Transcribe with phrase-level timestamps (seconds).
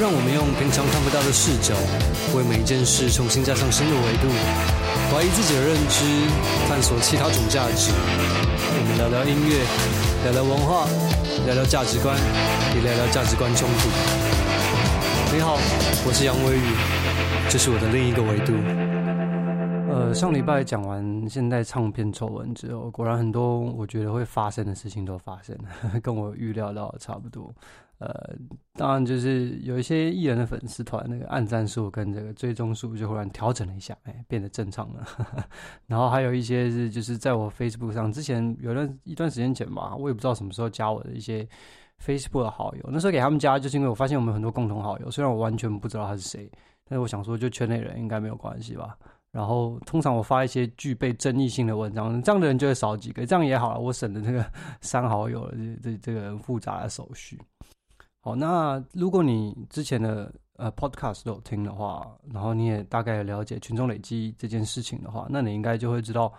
[0.00, 1.76] 让我们用平常看不到的视角，
[2.32, 4.32] 为每一件事重新加上新的维度，
[5.12, 6.00] 怀疑自己的认知，
[6.66, 7.92] 探索其他种价值。
[7.92, 9.60] 我们聊聊音乐，
[10.24, 10.88] 聊聊文化，
[11.44, 12.16] 聊聊价值观，
[12.74, 13.90] 也聊聊价值观冲突。
[15.36, 15.58] 你好，
[16.06, 16.72] 我是杨威宇，
[17.50, 18.79] 这是我的另一个维度。
[19.90, 27.52] 呃，上礼拜讲完现在唱片丑闻之后，果然很多我觉得会发生的事情都发生了， 跟我预料到差不多。
[27.98, 28.08] 呃，
[28.74, 35.04] 当然就是有一些艺人的粉丝团那个按赞数跟这个追踪数就忽然调整了一下，哎，变得正常了。
[35.86, 41.46] 然后还有一些是就是在我 Facebook 上之前有段一段时间前吧，我也不知道什么时候加我的一些
[42.02, 46.50] Facebook 的好友，那时候给他们加就是因为我发现我们很多共同好友，虽然我完全不知道他是谁，
[46.88, 48.96] 但是我想说就圈内人应该没有关系吧。
[49.32, 54.44] 然后通常我发一些具备争议性的文章，这样的人就会少几个，这样也好了，我省了这个
[54.80, 57.40] 删好友这这这个复杂的手续。
[58.20, 66.32] 好，那如果你之前的呃 podcast 都有听的话，然后你也大概了解群众累积这件事情的话，那你应该就会知道。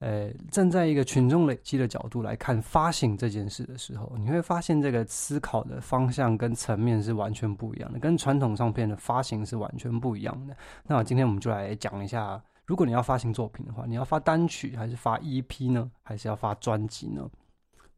[0.00, 10.54] 呃，站在一个群众累积的角度来看发行这件事的时候，你会发现这个思考的方向跟层面是完全不一样的，跟传统唱片的发行是完全不一样的。
[10.86, 15.90] 那今天我们就来讲一下，如果你要发行作品的话，你要发单曲还是发 EP 呢？
[16.02, 17.26] 还是要发专辑呢？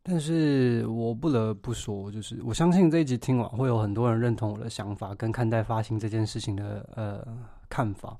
[0.02, 7.26] 但是我不得不说，就是我相信这一集听完会有很多人认同我的想法跟看待发行这件事情的呃
[7.68, 8.16] 看法。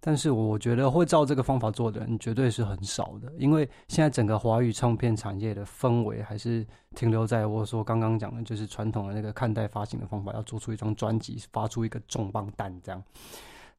[0.00, 13.02] 但是我觉得会照这个方法做的人绝对是很少的，因为现在整个华语唱片产业的氛围还是停留在我说刚刚讲的，就是传统的那个看待发行的方法，要做出一张专辑，发出一个重磅弹这样。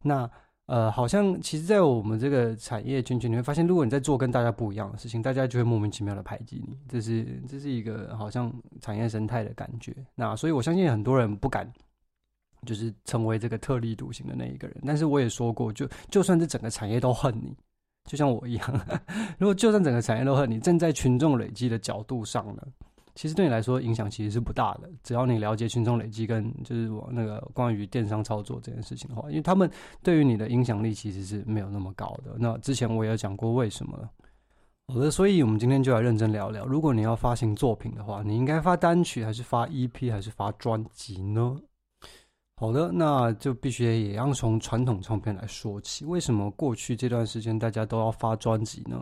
[0.02, 0.30] 那
[0.66, 9.96] 呃，好像其实，在我们这个产业圈圈，你会发现，如果你在做跟大家不一样的事情，大家就会莫名其妙的排挤你，这是这是一个好像产业生态的感觉。
[10.14, 11.72] 那所以我相信很多人不敢。
[12.66, 17.56] 就是成为这个特立独行的那一个人，但是我也说过，就就算是整个产业都恨你，
[18.06, 18.86] 就像我一样，
[19.38, 22.64] 如果就算整个产业都恨你，站在群众累积的角度上呢，
[23.16, 24.90] 其实对你来说影响其实是不大的。
[25.04, 29.70] 只要你了解群众累积跟就是我那个关于电商操作这件事情的话，因为他们
[30.02, 32.36] 对于你的影响力其实是没有那么高的。
[32.38, 34.10] 那之前我也有讲过为什么。
[34.88, 41.56] 好的，所以我们今天就来认真聊聊，如果你要发行作品的话，你应该发单曲还是发 EP 还是发专辑呢？
[42.60, 46.04] 好的，那就必须也要从传统唱片来说起。
[46.04, 49.02] 为什么过去这段时间大家都要发专辑呢？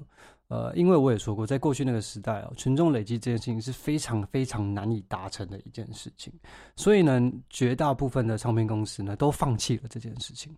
[0.50, 6.32] 呃，因为我也说过，在过去那个时代哦，群众累积这件事情是非常非常难以达成的一件事情。
[6.76, 7.20] 所以呢，
[7.50, 10.56] 绝大部分的唱片公司呢都放弃了这件事情，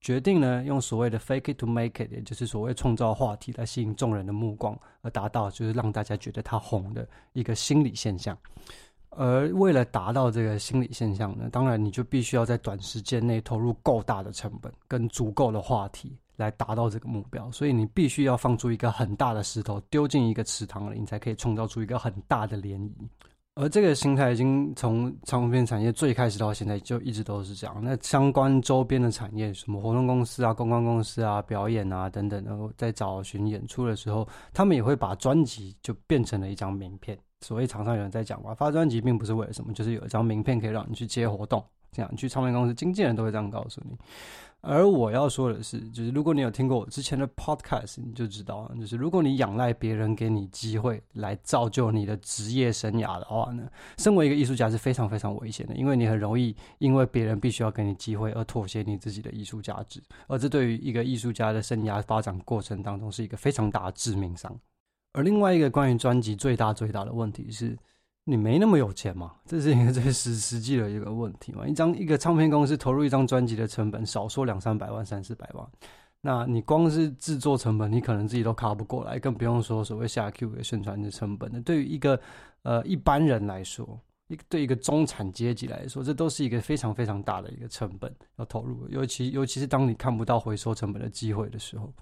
[0.00, 8.34] 决定呢用所谓的 “fake it to make it”，也就是所谓创造话题来吸引众人的目光，而达到就是让大家觉得它红的一个心理现象。
[9.14, 17.50] 而为了达到这个心理现象呢，当然你就必须要在短时间内投入够大的成本跟足够的话题来达到这个目标。
[17.50, 22.90] 所以你必须要放出一个很大的石头丢进一个池塘里，你才可以创造出一个很大的涟漪。
[23.54, 27.76] 而这个心态已经从唱片产业最开始到现在就一直都是这样。
[27.84, 37.18] 那相关周边的产业，什么活动公司啊、公关公司啊、表演啊等等，然后在找寻演出的时候，他们也会把专辑就变成了一张名片。
[37.42, 43.96] 所谓常常有人在讲嘛，发专辑并不是为了什么，就是有一张名片可以让你去接活动，这样你去唱片公司，经纪人都会这样告诉你。
[44.64, 64.56] 而我要说的是，就是如果你有听过我之前的 podcast，你就知道，就是如果你仰赖别人给你机会来造就你的职业生涯的话呢，身为一个艺术家是非常非常危险的，因为你很容易因为别人必须要给你机会而妥协你自己的艺术价值，而这对于一个艺术家的生涯发展过程当中是一个非常大的致命伤。
[65.12, 67.76] 而另外一个关于专辑最大最大的问题是，
[68.24, 69.32] 你没那么有钱嘛？
[69.44, 71.66] 这是一个 最实实际的一个问题嘛。
[71.66, 75.66] 一张一个唱片公司投入一张专辑的成本，少说两三百万、三四百万，
[76.20, 81.50] 那你光是制作成本，你可能自己都卡不过来，更不用说所谓下 Q 的宣传的成本。
[81.52, 82.18] 那对于一个
[82.62, 91.92] 呃一般人来说，一对一个中产阶级来说，这都是一个非常非常大的一个成本要投入，尤其尤其是当你看不到回收成本的机会的时候。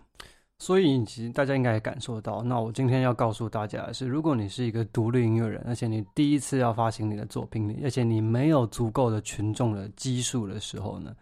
[0.61, 2.43] 所以，其实大家应该也感受到。
[2.43, 11.13] 那我今天要告诉大家的是，如果你是一个独立音乐人，而且你第一次要发行你的作品，而且你没有足够的群众的基数的时候呢，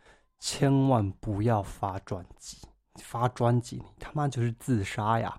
[0.41, 2.59] 千万不要发专辑。
[3.01, 5.33] 发专辑，你他妈就是自杀呀！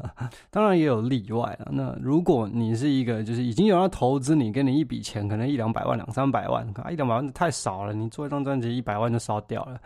[0.50, 1.68] 当然也有例外啊。
[1.72, 7.94] 那如果你是一个，就是已经有人投资你，给你一笔钱，可能一两百万、两三百万，一两百万太少了。
[7.94, 9.80] 你做一张专辑，一百万就烧掉了。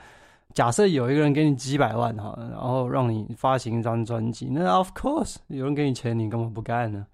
[0.55, 7.07] 假设有一个人给你几百万哈，然后让你发行一张专辑，那 of course 有人给你钱，你干嘛不干呢？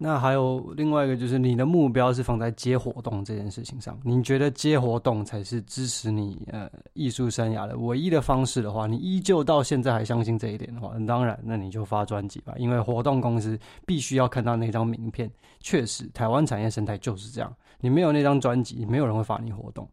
[0.00, 3.98] 那还有另外一个，就是你的目标是放在接活动这件事情上。
[4.04, 12.54] 你觉得接活动才是支持你呃艺术生涯的唯一的方式的话，你依旧到现在还相信这一点的话，那当然，那你就发专辑吧。
[12.58, 15.28] 因为活动公司必须要看到那张名片。
[15.58, 17.52] 确实，台湾产业生态就是这样。
[17.80, 19.88] 你没有那张专辑，没有人会发你活动，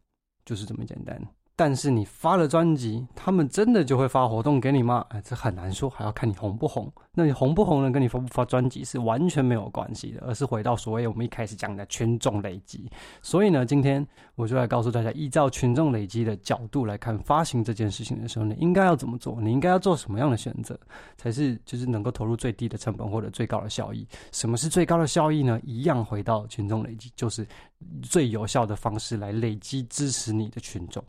[0.45, 1.19] 就是这么简单。
[1.57, 5.05] 但是你发了专辑，他们真的就会发活动给你吗？
[5.09, 6.91] 哎，这很难说，还要看你红不红。
[7.13, 7.89] 那你红不红呢？
[7.89, 12.91] 跟你发不发专辑是完全没有关系的，而是回到所谓我们一开始讲的群众累积。
[13.21, 14.05] 所以呢，今天
[14.35, 19.39] 我就来告诉大家，依照群众累积的角度来看发行这件事情的时候，你应该要怎么做？
[19.39, 20.77] 你应该要做什么样的选择，
[21.15, 24.05] 才是就是能够投入最低的成本或者最高的效益？
[24.33, 25.57] 什么是最高的效益呢？
[25.63, 27.47] 一样回到群众累积，就是
[28.01, 31.01] 最有效的方式来累积支持你的群众。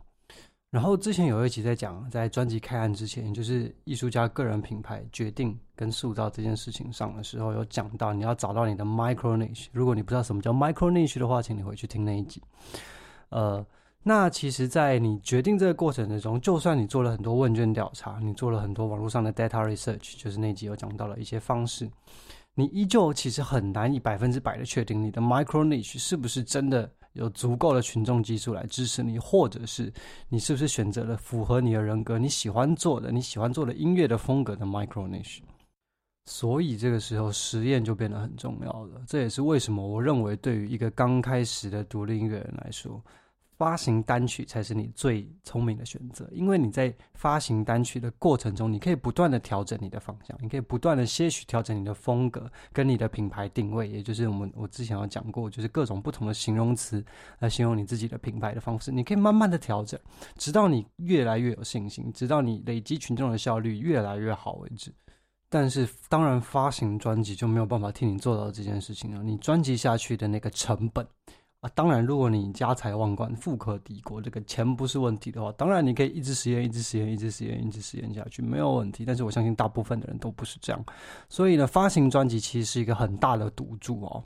[0.69, 9.67] 然后之前有一集在讲，在专辑开案之前，就是艺术家个人品牌决定跟塑造这件事情上的时候，有讲到你要找到你的 micro niche。
[9.71, 12.43] 如果你不知道什么叫 micro niche 的话，请你回去听那一集。
[13.29, 13.65] 呃，
[14.03, 21.89] 那其实，在你决定这个过程之中，就算你做了很多问卷调查，你做了很多网络上的 data research，就是那集有讲到了一些方式，
[22.53, 26.91] 你依旧其实很难以百分之百的确定你的 micro niche 是不是真的。
[27.17, 29.91] 有足够的群众基础来支持你，或者是
[30.29, 35.39] 你是不是选择了符合你的人格、你喜欢做的、你喜欢做的音乐的风格的 micro niche？
[36.25, 39.01] 所以这个时候实验就变得很重要了。
[39.07, 43.03] 这也是为什么我认为对于一个刚开始的独立音乐人来说。
[43.57, 57.03] 发行单曲才是你最聪明的选择，因为你在发行单曲的过程中，你可以不断的调整你的方向，你可以不断的些许调整你的风格跟你的品牌定位，也就是我们我之前有讲过，就是各种不同的形容词
[57.39, 59.99] 来形容你自己的品牌的方式，你可以慢慢的调整，
[60.35, 64.93] 直到你越来越有信心，直到你累积群众的效率越来越好为止。
[65.49, 71.07] 但是，当然发行专辑就没有办法替你做到这件事情了，你专辑下去的那个成本。
[71.73, 79.03] 当然，如果你家财万贯、富可敌国，这个钱不是问题的话，当然你可以一直实验、一直实验、一直实验、一直实验下去，没有问题。
[79.05, 80.85] 但是我相信大部分的人都不是这样，
[81.29, 84.23] 所以呢，发行专辑其实是一个很大的赌注哦。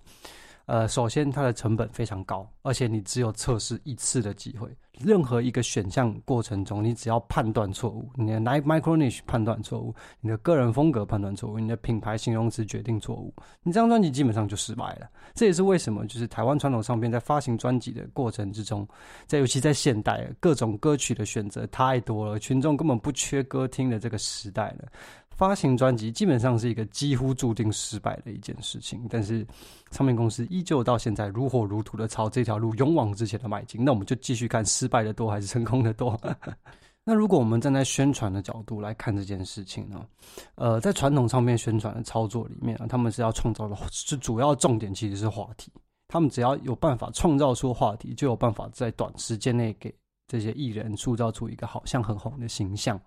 [0.65, 4.69] 呃，首先它的成本非常高，而且你只有测试一次的机会。
[4.99, 15.09] 任何一个选项过程中，你只要判断错误，你的 micro niche 判断错误，你的个人风格判断错误，你的品牌形容词决定错误，你这张专辑基本上就失败了。
[15.33, 18.87] 这也是为什么，就是台湾传统唱片在发行专辑的过程之中，
[19.25, 24.87] 在尤其在现代，各种歌曲的选择太多了，群众根本不缺歌听的这个时代了。
[25.35, 29.45] 发行专辑基本上是一个几乎注定失败的一件事情，但是
[29.89, 33.83] 唱片公司依旧到现在如火如荼的朝这条路勇往直前的迈进。
[33.83, 36.19] 那我们就继续看失败的多还是成功的多。
[37.03, 40.05] 那如果我们站在宣传的角度来看这件事情呢？
[40.53, 45.71] 呃，在传统唱片宣传的操作里面啊，他们是要创造的，是主要重点其实是话题。
[46.07, 49.91] 他们只要有办法创造出话题，就有办法在短时间内给
[50.27, 53.01] 这些艺人塑造出一个好像很红的形象。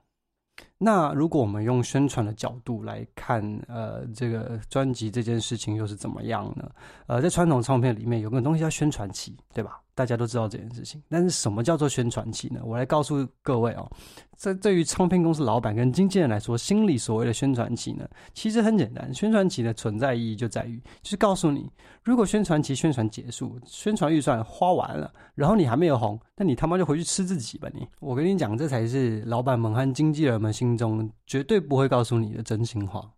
[0.84, 6.70] 那如果我们用宣传的角度来看，呃，这个专辑这件事情又是怎么样呢？
[7.06, 9.81] 呃，在传统唱片里面有个东西叫宣传期，对吧？
[9.94, 11.00] 大家都知道这件事情。
[11.08, 12.60] 但是什么叫做宣传期呢？
[12.64, 13.90] 我来告诉各位哦，
[14.36, 19.14] 这对于唱片公司老板跟经纪人来说，心里所谓的宣传期呢，其实很简单。
[19.14, 21.70] 宣传期的存在意义就在于，就是告诉你，
[22.02, 27.86] 如果宣传期宣传结束，宣传预算花完了，然后你还没有红，那你他妈就回去吃自己吧你！
[28.00, 33.08] 我跟你讲，这才是老板们和经纪人们心中绝对不会告诉你的真心话。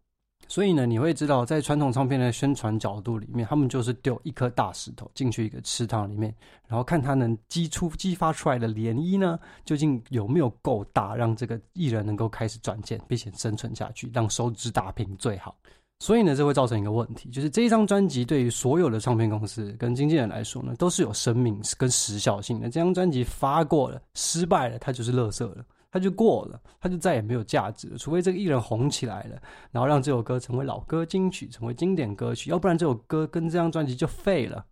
[0.49, 6.33] 所以呢，你会知道，在传统唱片的宣传角度里面，他们就是丢一颗大石头进去一个池塘里面，
[6.69, 15.53] 然后看它能激出、激发出来的涟漪呢，究竟有没有够大，让这个艺人能够开始转件，并且生存下去，让收支打平最好。
[15.99, 22.69] 所以呢，这会造成一个问题，就是这一张专辑对于所有的唱片公司跟经纪人来说呢，都是有生命跟时效性的。
[22.71, 25.65] 这张专辑发过了，失败了，它就是垃圾了。
[25.97, 27.97] 他就过了，他就再也没有价值了。
[27.97, 34.63] 除非这个艺人红起来了，然后让这首歌成为老歌金曲，成为经典歌曲，要不然这首歌跟这张专辑就废了。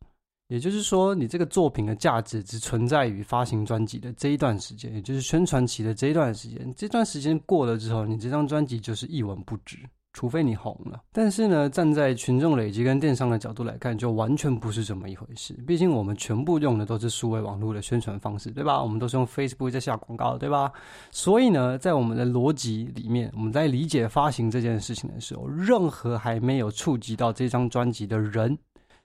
[0.48, 6.70] 也就是说，你这个作品的价值只存在于发行专辑的这一段时间，也就是宣传期的这一段时间。
[6.76, 9.78] 这段时间过了之后，你这张专辑就是一文不值。
[10.14, 15.52] 除非你红了，但是呢，站在群众累积跟电商的角度来看，就完全不是这么一回事。
[15.66, 18.80] 毕竟我们全部用的都是数位网络的宣传方式，对吧？
[18.80, 20.72] 我们都是用 Facebook 在下广告，对吧？
[21.10, 28.56] 所以呢，在我们的逻辑里面，我们在理解发行这件事情的时候，任何还没有触及到这张专辑的人，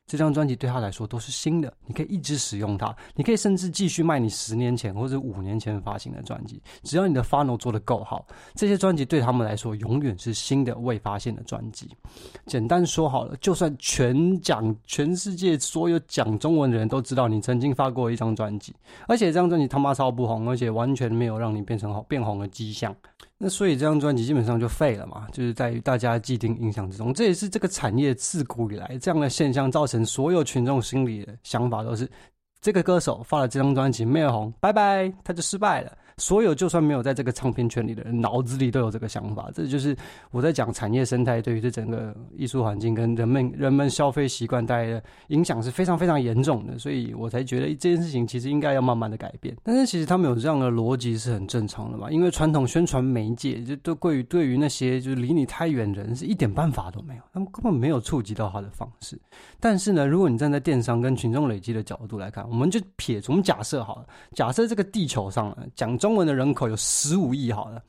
[0.10, 8.26] 这张专辑对他来说都是新的，你可以一直使用它，你可以甚至继续卖你十年前或者五年前发行的专辑，只要你的 funnel 做得够好，
[8.56, 11.96] 这些专辑对他们来说永远是新的未发现的专辑。
[12.48, 18.74] 简单说好了，就算全讲全世界所有讲中文的人都知道你曾经发过一张专辑，
[19.08, 22.96] 而且这张专辑他妈超不红，而且完全没有让你变成好变红的迹象。
[23.42, 32.06] 那所以这张专辑基本上就废了嘛，就是在于大家既定印象之中，这也是这个产业自古以来这样的现象造成所有群众心里的想法都是，
[32.60, 35.98] 这个歌手发了这张专辑没有红，拜拜，他就失败了。
[36.20, 39.50] 所有就算没有在这个唱片圈里的人，脑子里都有这个想法。
[39.54, 39.96] 这就是
[40.30, 46.78] 我在讲产业生态对于这整个艺术环境跟人们人们消费习惯带来的影响是非常非常严重的。
[46.78, 49.56] 所以我才觉得这件事情其实应该要慢慢的改变。
[49.64, 59.18] 但是其实他们有这样的逻辑是很正常的嘛，因为传统宣传媒介就都对于对于那些就是离你太远的人是一点办法都没有，他们根本没有触及到他的方式。
[59.58, 66.09] 但是呢，如果你站在电商跟群众累积的角度来看，我们就撇从，假设好了，假设这个地球上讲中。
[66.10, 67.80] 中文的人口有十五亿，好了，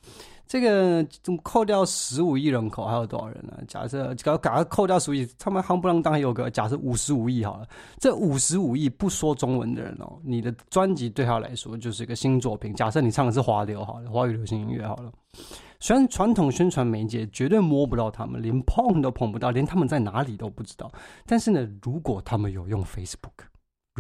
[0.47, 1.03] 这个
[1.43, 3.55] 扣掉十五亿人口，还有多少人呢？
[3.67, 7.67] 假设搞搞扣掉十五亿，他们夯不啷当有个假设五十五亿好了，
[7.99, 12.75] 这五十五亿不说中文的人哦，你的专辑对他来说就是一个新作品。
[12.75, 15.11] 假设你唱的是华流好了，华语流行音乐好了，
[15.79, 20.93] 虽然传统宣传媒介绝对摸不到他们，连碰都碰不到，连他们在哪里都不知道。
[21.25, 23.49] 但是呢，如果他们有用 Facebook。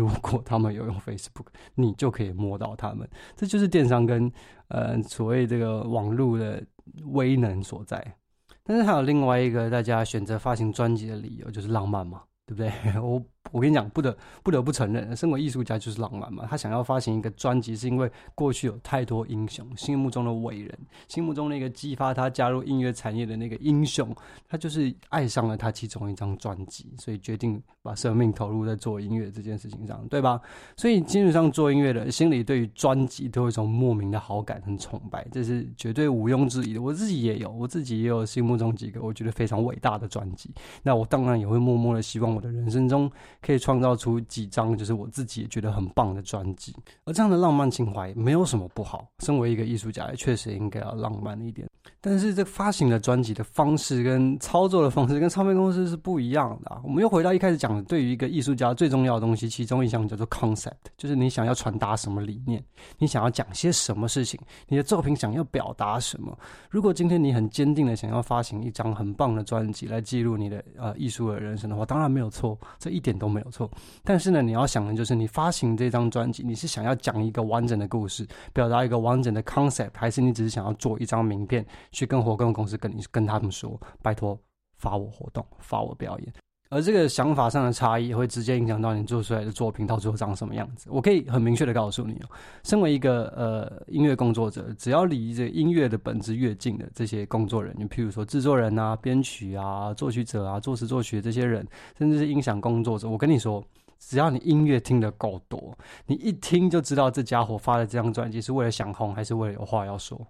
[0.01, 3.09] 如果他们有用 Facebook，你就可以摸到他们。
[3.37, 4.31] 这就是电商跟
[4.69, 6.63] 呃所谓这个网络的
[7.05, 8.17] 威能所在。
[8.65, 12.73] 但是还有另外一个大家选择发行专辑的理由，就是浪漫嘛，对不对？
[13.01, 13.23] 我。
[13.53, 16.47] 我跟你讲，不得不得不承认，身为艺术家就是浪漫嘛。
[16.49, 20.79] 他想要发行一个专辑，是因为过去有太多英雄，心目中的伟人，
[21.09, 24.15] 心目中那个激发他加入音乐产业的那个英雄，
[24.47, 30.41] 他就是爱上了他其中一张专辑，所以决定把生命投入在做音乐这件事情上，对吧？
[30.77, 36.81] 所以基本上做音乐的心里对于专辑都有一种莫名的好感很崇拜，这是绝对毋庸置疑的。
[36.81, 40.51] 我自己也有，我自己也有心目中几个我觉得非常伟大的专辑。
[40.85, 43.11] 那我当然也会默默的希望我的人生中。
[43.41, 49.07] 可以创造出几张就是我自己也觉得很棒的专辑，而这样的浪漫情怀没有什么不好。
[49.21, 51.69] 身为一个艺术家，也确实应该要浪漫一点。
[52.03, 56.81] 但是这发行的专辑的方式跟操作的方式跟唱片公司是不一样的啊。
[56.83, 62.63] 我们又回到一开始讲的，对于一个艺术家最重要的东西，其中一项叫做 concept，就是你想要传达什么理念，
[62.99, 66.37] 你想要讲些什么事情，你的作品想要表达什么。
[66.71, 73.71] 如果今天你很坚定的想要发行一张很棒的专辑来记录你的呃艺术的人生的话，当然没有错，这一点都没有错。
[74.03, 84.39] 但是呢，你要想的就是，你发行这张专辑，你是想要讲一个完整的故事，表达一个完整的 concept，还是你只是想要做一张名片，去跟活动公司跟你跟他们说，拜托
[84.77, 86.33] 发我活动，发我表演。
[86.73, 90.87] 而这个想法上的差异，会直接影响到你做出来的作品到最后长什么样子。
[90.89, 92.17] 我可以很明确的告诉你，
[92.63, 101.67] 身为一个呃音乐工作者，只要离这音乐的本质越近的这些工作人员，譬如说制作人啊、编曲啊、作曲者啊、作词作曲这些人，
[101.99, 103.61] 甚至是音响工作者，我跟你说，
[103.99, 110.25] 只要你音乐听得够多，你一听就知道这家伙发的这张专辑是为了想红，还是为了有话要说。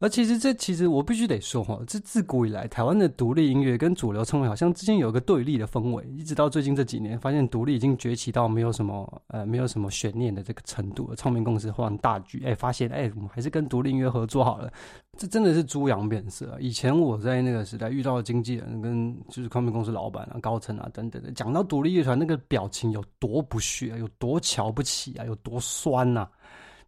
[0.00, 11.14] 而其实这其实我必须得说哈，这自古以来台湾的独立音乐跟主流唱片好像之间有一个对立的氛围，一直到最近这几年，发现独立已经崛起到没有什么呃没有什么悬念的这个程度。
[11.16, 14.70] 唱片公司换大局，哎，发现哎，我们还是跟独立音乐合作好了。
[15.16, 16.58] 这真的是猪羊变色。
[16.60, 26.28] 以前我在那个时代遇到的经纪人跟就是唱片公司老板啊、高层啊等等的，讲到独立乐团那个表情有多不屑，有多瞧不起啊，有多酸呐、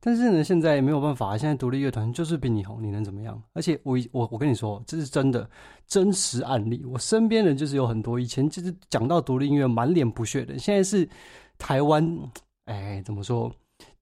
[0.01, 3.43] 但是呢，现在没有办法，现在独立乐团就是比你红，你能怎么样？
[3.53, 5.49] 而且我我我跟你说，这是真的
[5.87, 6.85] 真实案例。
[6.85, 11.09] 我身边人就是有很多以前就是讲到独立音乐满脸不屑的，现在是
[11.59, 12.19] 台湾，
[12.67, 13.51] 哎，怎么说？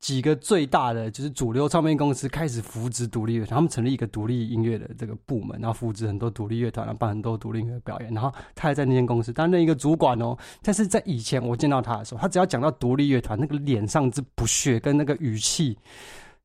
[0.05, 8.13] 几个最大的就是主流唱片公司开始扶植独立乐团，他们成立一个独立音乐的这个部门，然后扶植很多独立乐团，然后办很多独立音乐表演。
[8.13, 10.37] 然后他还在那间公司担任一个主管哦。
[10.63, 15.79] 但是在以前我见到他的时候，他只要讲到独立乐团，那个脸上之不屑跟那个语气，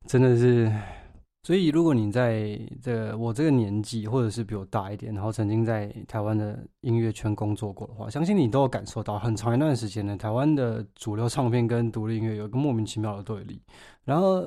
[0.06, 0.72] 真的是。
[1.42, 13.62] 所以，如果你在这我这个年纪，或者是比我大一点，然后曾经在台湾的音乐圈工作过的话，相信你都有感受到，很长一段时间呢，台湾的主流唱片跟独立音乐有一个莫名其妙的对立。
[14.04, 14.46] 然后，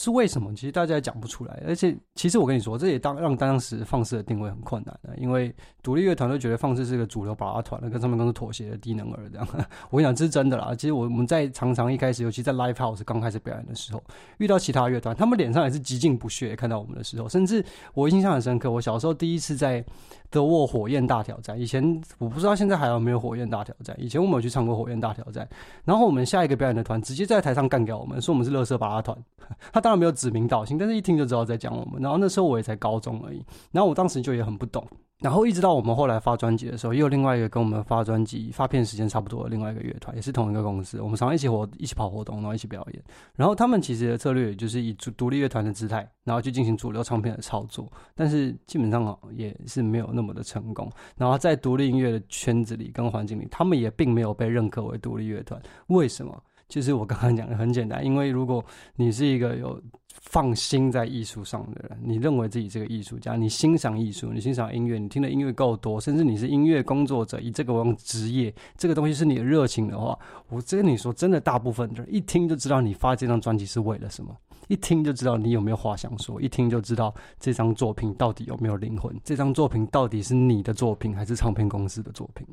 [0.00, 0.54] 是为什么？
[0.54, 1.60] 其实大家也讲不出来。
[1.66, 5.52] 而且，其实我跟你说，这也当让当时放肆的定位很困难的，因为
[5.82, 9.48] 独立乐团都觉得放肆是个主流芭乐团了，跟唱片公司妥协的低能儿这样。
[9.90, 10.72] 我跟你讲，这是真的啦。
[10.72, 14.00] 其实我我们在常常一开始，尤其在 Live House 刚开始表演的时候，
[14.36, 16.54] 遇到其他乐团，他们脸上也是极尽不屑。
[16.54, 19.84] 看到我们的时候，甚至我印象很深刻，我小时候第一次在
[20.30, 23.96] 德沃火焰大挑战，以前我不知道现在还有没有火焰大挑战。
[23.98, 25.48] 以前我们有去唱过火焰大挑战，
[25.84, 29.18] 然后我们下一个表演的团直接在台上干掉我们，说我们是垃圾芭乐团。
[29.72, 31.98] 他当然没有指名道姓，但是一听就知道在讲我们。
[32.02, 33.42] 然后那时候我也才高中而已，
[33.72, 34.86] 然后我当时就也很不懂。
[35.20, 41.00] 然后一直到我们后来发专辑的时候，又有另外一个跟我们发专辑发片时间差不多的另外一个乐团，也是同一个公司。
[41.00, 43.02] 我们常常一起活，一起跑活动，然后一起表演。
[43.34, 47.90] 然后他们其实的策略就是以独独立乐团的姿态，然后去进行主流唱片的操作。
[48.14, 50.92] 但是基本上也是没有那么的成功。
[51.16, 55.58] 然后在独立音乐的圈子里跟环境里，他们也并没有被认可为独立乐团。
[55.86, 56.42] 为什么？
[56.68, 58.64] 其实我刚刚讲的很简单， 因为如果
[58.96, 59.80] 你是一个有
[60.20, 82.46] 放心在艺术上的人，你认为自己是个艺术家，你欣赏艺术，你欣赏音乐，你听的音乐够多，甚至你是音乐工作者，以这个为职业，这个东西是你的热情的话，我跟你说，真的，大部分的人一听就知道你发这张专辑是为了什么，一听就知道你有没有话想说，一听就知道这张作品到底有没有灵魂，这张作品到底是你的作品还是唱片公司的作品。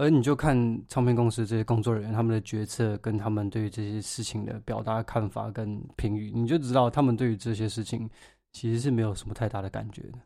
[0.00, 0.56] 而你就看
[0.88, 8.08] 唱片公司这些工作人员他们的决策跟他们对于这些事情的表达看法跟评语，你就知道他们对于这些事情
[8.50, 10.18] 其实是没有什么太大的感觉的。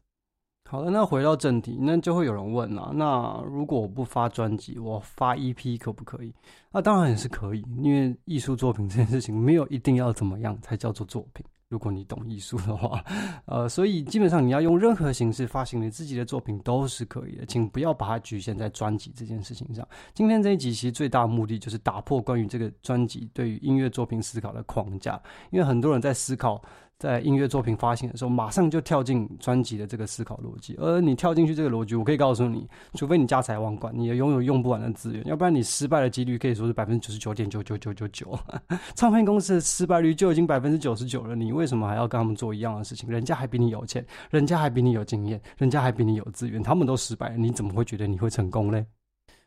[0.71, 6.33] 好了，那回到正题，那就会有人问了，那如果我不发专辑，我发 EP 可不可以？
[6.71, 11.45] 那当然也是可以，因为艺术作品这件事情没有一定要怎么样才叫做作品。
[11.75, 13.05] 如果你懂艺术的话，
[13.47, 19.85] 呃，所以基本上你要用任何形式发行你自己的作品都是可以的，请不要把它局限在专辑这件事情上。
[20.15, 26.63] 今天这一集其实最大的目的就是打破关于这个专辑对于音乐作品思考的框架，因为很多人在思考。
[26.99, 30.75] 在音乐作品发行的时候，马上就跳进专辑的这个思考逻辑。
[30.79, 38.39] 而你跳进去这个逻辑，我可以告诉你，除非你家财万贯，你也拥有用不完的资源，要不然你失败的几率可以说是百分之九十九点九九九九九。
[38.95, 43.11] 唱片公司的失败率就已经百分之九十九了，你为什么还要跟他们做一样的事情？
[43.11, 48.87] 人家还比你有钱，人家还比你有经验，人家还比你有资源，他们都失败了，你怎么会觉得你会成功嘞？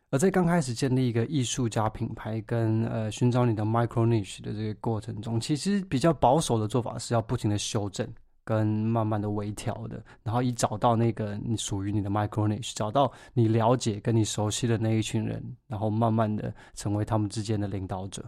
[0.10, 8.08] 而在刚开始建立一个艺术家品牌跟呃寻找你的 micro niche 的这个过程中，其实比较保守的做法是要不停的修正
[8.46, 18.24] 跟慢慢的微调的，然后以找到那个你属于你的 micro niche，找到你了解跟你熟悉的那一群人，然后慢慢的成为他们之间的领导者。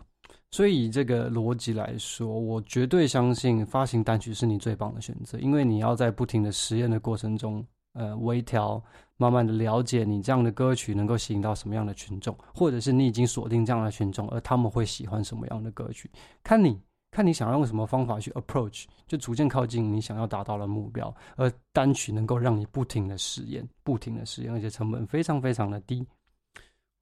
[0.52, 7.66] 所以以这个逻辑来说，我绝对相信发行单曲是你最棒的选择，因为你要在不停的实验的过程中。
[7.94, 8.82] 呃，微调，
[9.20, 16.10] 慢慢的了解你这样的歌曲能够吸引到什么样的群众，或者是你已经锁定这样的群众，而他们会喜欢什么样的歌曲，
[16.42, 16.80] 看你
[17.12, 21.14] 看你想要用什么方法去 approach，就逐渐靠近你想要达到的目标。
[21.36, 26.06] 而单曲能够让你不停的实验，不停的实验，而且成本非常非常的低。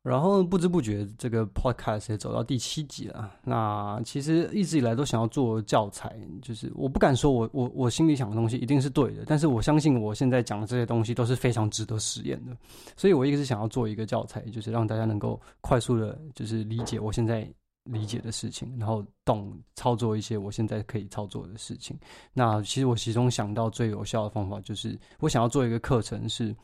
[0.08, 3.30] 然后不知不觉，这个 podcast 也走到第七集了。
[3.44, 12.56] 那其实一直以来都想要做教材，就是我不敢说我我我心里想的东西一定是对的，但是我相信我现在讲的这些东西都是非常值得实验的。
[12.96, 17.46] 所以我一直想要做一个教材，就是让大家能够快速的，就是理解我现在
[17.84, 21.98] 理解的事情，然后懂操作一些我现在可以操作的事情。
[22.34, 26.56] 那其实我其中想到最有效的方法，就是我想要做一个课程是。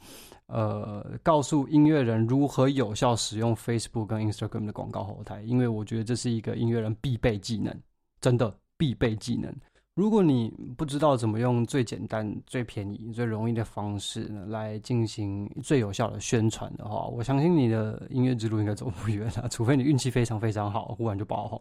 [0.54, 7.76] 呃，告诉音乐人如何有效使用 Facebook 跟 Instagram 的广告后台，因为我觉得这是一个音乐人必备技能，
[8.22, 9.52] 真的必备技能。
[9.96, 21.60] 如果你不知道怎么用最简单、最便宜、最容易的方式，来进行最有效的宣传的话，我相信你的音乐之路应该走不远了，除非你运气非常非常好，忽然就爆红。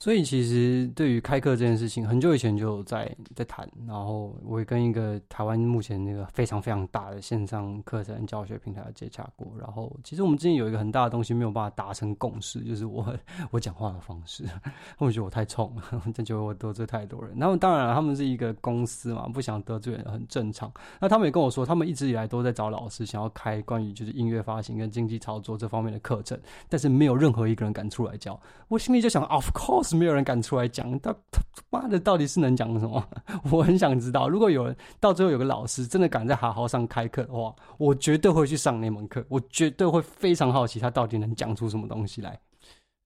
[0.00, 13.14] 所以其实对于开课这件事情，很久以前就在在谈，然后我也跟一个台湾目前那个非常非常大的线上课程教学平台接洽过，然后其实我们之间有一个很大的东西没有办法达成共识，就是我
[13.50, 14.42] 我讲话的方式，
[14.98, 17.36] 他们觉得我太冲了， 就觉得我得罪太多人。
[17.36, 20.72] 然后当然了，他们是一个公司嘛，不想得罪人很正常。
[20.98, 28.40] 那他们也跟我说，他们一直以来都在找老师，想要开关于就是音乐发行跟经济操作这方面的课程，但是没有任何一个人敢出来教。
[28.68, 29.89] 我心里就想，Of course。
[29.90, 33.04] 是没有人敢出来讲，他他妈的到底是能讲什么？
[33.50, 34.28] 我很想知道。
[34.28, 39.24] 如果有人到最后有个老师真的敢在好好上开课的话，我绝对会去上那门课。
[39.28, 42.38] 我绝对会非常好奇他到底能讲出什么东西来。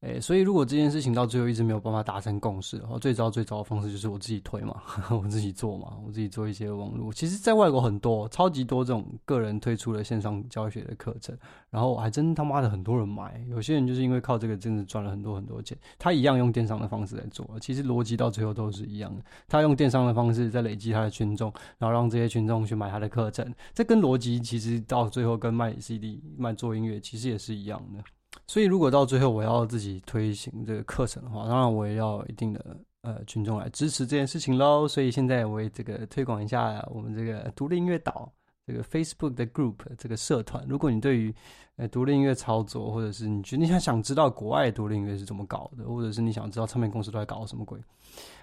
[0.04, 7.10] 诶，所以如果这件事情到最后一直没有办法达成共识的话，最糟最糟的方式就是我自己推嘛， 我自己做嘛，我自己做一些网络。
[7.10, 11.34] 其实，在外国很多超级多这种个人推出的线上教学的课程，
[11.70, 13.42] 然后还真他妈的很多人买。
[13.48, 15.74] 有些人就是因为靠这个真的赚了很多很多钱。
[15.98, 19.22] 他一样用电商的方式来做，其实逻辑到最后都是一样的。
[19.48, 23.50] 他用电商的方式在累积他的群众，然后让这些群众去买他的课程。
[23.72, 28.04] 这跟逻辑其实到最后跟卖 CD、卖做音乐其实也是一样的。
[28.46, 34.86] 所以，如果到最后我要自己推行这个课程的话，当然我也要一定的呃群众来支持这件事情喽。
[34.86, 38.30] 所以现在我也这个推广一下我们这个独立音乐岛
[38.66, 40.64] 这个 Facebook 的 group 这个社团。
[40.68, 41.34] 如果你对于
[41.76, 47.80] 呃独立音乐操作，或者是你觉得你想想知道国外独立音乐是怎么搞的，或者是你想知道唱片公司都在搞什么鬼，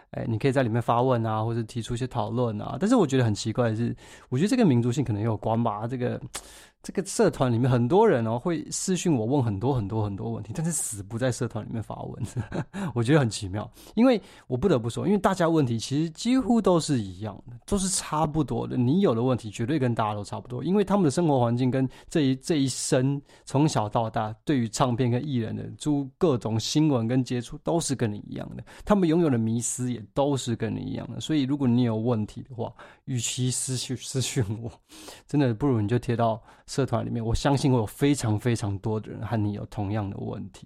[0.10, 2.76] 哎，你可以在里面发问啊，或者提出一些讨论啊。
[2.80, 3.96] 但是我觉得很奇怪的是，
[4.30, 6.20] 我觉得这个民族性可能也有关吧，这个。
[6.84, 12.24] 这个社团里面很多人哦会私讯我问很多很多很多问题，但是死不在社团里面发问，
[12.96, 13.70] 我觉得很奇妙。
[13.94, 18.76] 因为我不得不说，因为大家问题其实几乎都是一样的，都是差不多的。
[18.76, 31.20] 你有的问题绝对跟大家都差不多，因为他们的生活环境跟这一这一生从小到大对于唱片跟艺人的诸各种新闻跟接触都是跟你一样的，他们拥有的迷思也都是跟你一样的。
[31.20, 32.74] 所以如果你有问题的话，
[33.06, 34.72] 与其私讯私讯我，
[35.28, 36.41] 真的不如你就贴到。
[36.71, 40.65] 社团里面，我相信我有非常非常多的人和你有同样的问题。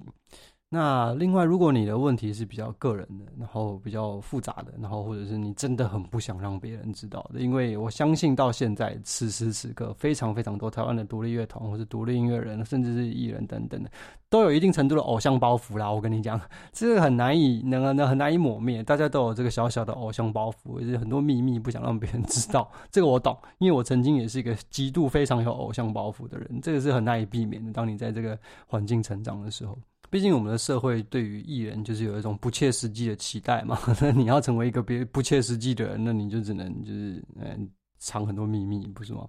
[0.76, 13.90] 那另外，如果你的问题是比较个人的，然后比较复杂的，然后或者是你真的很不想让别人知道的，因为我相信到现在此时此刻，非常非常多台湾的独立乐团或是独立音乐人，甚至是艺人等等的，
[14.30, 15.90] 都有一定程度的偶像包袱啦。
[15.90, 16.38] 我跟你讲，
[16.74, 22.70] 这个很难以能能很难以抹灭，大家都有这个小小的偶像包袱，就是很多秘密不想让别人知道。
[22.92, 27.72] 这个我懂，因为我曾经也是一个极度非常有偶像包袱的人，这个是很难以避免的。
[27.72, 29.78] 当你在这个环境成长的时候。
[30.10, 33.78] 毕竟我们的社会对于艺人就是有一种不切实际的期待嘛。
[34.00, 39.28] 那你要成为一个别不切实际的人，那你就只能就是嗯藏很多秘密，不是吗？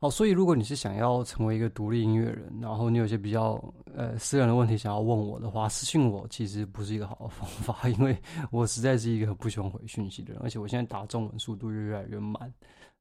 [0.00, 3.52] 好，所以如果你是想要成为一个独立音乐人，然后你有些比较
[3.94, 8.14] 呃私人的问题想要问我的话，私信我其实不是一个好的方法，因为
[8.50, 12.52] 我实在是一个不喜欢回讯息的人，而且我现在打中文速度越来越慢，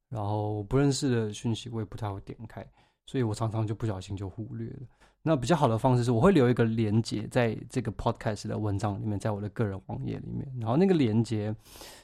[0.08, 2.66] 然后不认识的讯息我也不太会点开，
[3.06, 4.80] 所以我常常就不小心就忽略了。
[5.26, 10.46] 那比较好的方式是，我会留一个连接在这个 podcast 的文章里面，在我的个人网页里面。
[10.60, 11.56] 然后那个连接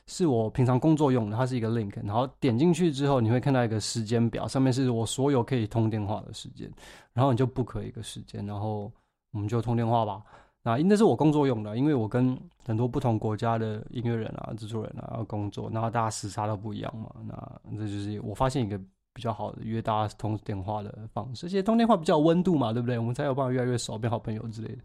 [0.08, 1.94] 是我平常工作用的，它是一个 link。
[2.02, 6.72] 然后点进去之后，你会看到一个时间表，上面是我所有可以通电话的时间。
[7.12, 8.90] 然后你就 book 一个时间，然后
[9.34, 10.24] 我们就通电话吧。
[10.64, 17.14] 那那是我工作用的，因为我跟很多不同国家的音乐人啊、制作人啊要工作，然后大家时差都不一样嘛。
[17.28, 18.80] 那这就是我发现一个。
[19.14, 22.98] 比较好的约大家通电话的方式，而且通电话比较有温度嘛，对不对？
[22.98, 24.78] 我们才有办法越来越熟，变好朋友之类的。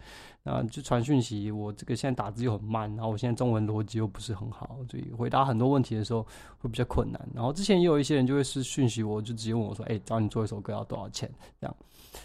[0.42, 6.22] 那就传讯息，我这个现在打字又很慢，然后我现在中文逻辑又不是很好，所以回答很多问题的时候
[6.58, 7.28] 会比较困难。
[7.34, 11.76] 然后之前也有一些人就会是讯息我，就直接问我说：“哎，找你做一首歌要多少钱？”这样。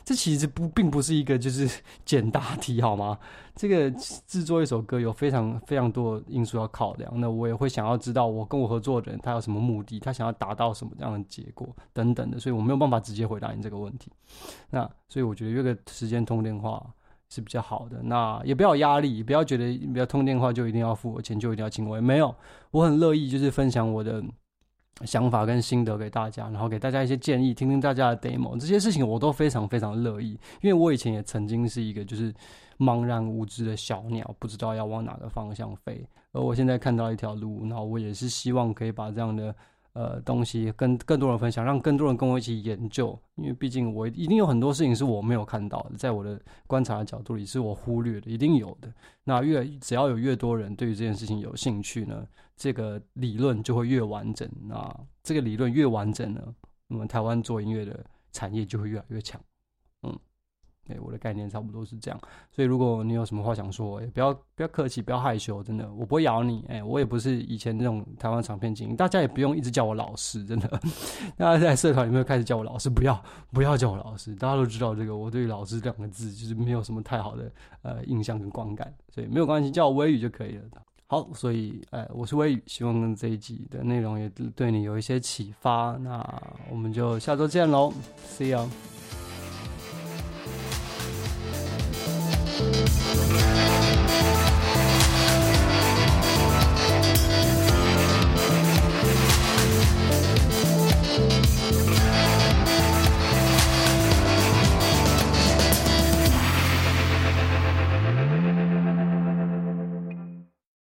[0.05, 1.67] 这其实不并不是一个就是
[2.05, 3.17] 简答题，好吗？
[3.55, 3.89] 这个
[4.27, 7.11] 制作一首歌有非常非常多的因素要考量。
[7.19, 11.67] 那我也会想要知道我跟我合作的人他有什么目的，他想要达到什么样的结果
[11.99, 14.11] 等等的，所以我没有办法直接回答你这个问题。
[14.69, 16.85] 那所以我觉得约个时间通电话
[17.29, 18.01] 是比较好的。
[18.03, 21.99] 那也不要压力，不要觉得不要通电话就一定要付我钱，就一定要请我。
[22.01, 22.33] 没有，
[22.71, 24.23] 我很乐意就是分享我的。
[25.05, 30.31] 想法跟心得给大家，然后给大家一些建议，听听大家的 demo，这些事情我都非常非常乐意，
[30.61, 32.33] 因为我以前也曾经是一个就是
[32.77, 39.55] 茫然无知的小鸟，不知道要往哪个方向飞，而我现在看到一条路，然后我也是希望可以把这样的。
[39.93, 43.17] 呃，东西跟更多人分享，让更多人跟我一起研究。
[43.35, 48.93] 因为毕竟我一定有很多事情是我没有看到的，在我的观察的角度里是我忽略的，一定有的。
[49.23, 52.25] 那越只要有越多人对于这件事情有兴趣呢，
[52.55, 54.47] 这个理论就会越完整。
[54.67, 56.41] 那这个理论越完整呢，
[56.89, 59.41] 我们台湾做音乐的产业就会越来越强。
[60.89, 62.19] 对，我的概念差不多是这样，
[62.51, 66.65] 所以如果你有什么话想说，也不要不要客气，不要害羞，真的，我不会咬你。
[66.67, 70.67] 哎，我也不是以前那种台湾长片精英，大家也不用一直叫我老师，真的。
[71.37, 77.51] 大家在社团里面开始叫我老师，不要不要叫我老师，大家都知道这个，我对老师两个字就是没有什么太好的
[77.83, 80.63] 呃印象跟观感，所以没有关系，叫我微雨就可以了。
[81.11, 85.97] 好，所以哎，我是微雨，希望这一集的内容也对你有一些启发。
[86.01, 86.23] 那
[86.69, 87.91] 我们就下周见喽
[88.27, 89.18] ，See you。